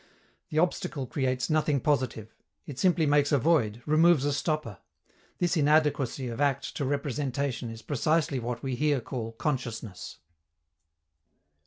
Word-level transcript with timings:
The 0.49 0.57
obstacle 0.57 1.05
creates 1.05 1.47
nothing 1.47 1.79
positive; 1.79 2.33
it 2.65 2.79
simply 2.79 3.05
makes 3.05 3.31
a 3.31 3.37
void, 3.37 3.83
removes 3.85 4.25
a 4.25 4.33
stopper. 4.33 4.79
This 5.37 5.55
inadequacy 5.55 6.27
of 6.27 6.41
act 6.41 6.75
to 6.77 6.85
representation 6.85 7.69
is 7.69 7.83
precisely 7.83 8.39
what 8.39 8.63
we 8.63 8.73
here 8.73 8.99
call 8.99 9.33
consciousness. 9.33 10.17